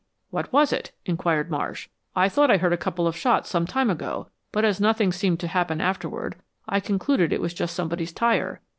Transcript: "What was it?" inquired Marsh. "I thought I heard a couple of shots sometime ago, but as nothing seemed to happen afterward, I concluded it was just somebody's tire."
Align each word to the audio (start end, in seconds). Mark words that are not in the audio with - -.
"What 0.31 0.51
was 0.51 0.73
it?" 0.73 0.93
inquired 1.05 1.51
Marsh. 1.51 1.87
"I 2.15 2.27
thought 2.27 2.49
I 2.49 2.57
heard 2.57 2.73
a 2.73 2.75
couple 2.75 3.05
of 3.05 3.15
shots 3.15 3.51
sometime 3.51 3.87
ago, 3.87 4.29
but 4.51 4.65
as 4.65 4.81
nothing 4.81 5.11
seemed 5.11 5.39
to 5.41 5.47
happen 5.47 5.79
afterward, 5.79 6.37
I 6.67 6.79
concluded 6.79 7.31
it 7.31 7.39
was 7.39 7.53
just 7.53 7.75
somebody's 7.75 8.11
tire." 8.11 8.61